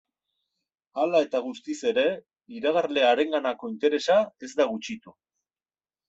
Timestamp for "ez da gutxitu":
4.47-5.15